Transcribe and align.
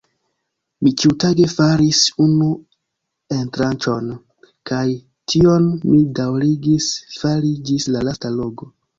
Mi 0.85 0.91
ĉiutage 1.01 1.43
faris 1.49 1.97
unu 2.23 2.47
entranĉon, 3.35 4.07
kaj 4.69 4.81
tion 5.33 5.67
mi 5.91 5.99
daŭrigis 6.21 6.87
fari 7.19 7.53
ĝis 7.69 7.87
la 7.97 8.03
lasta 8.09 8.33
logo. 8.39 8.71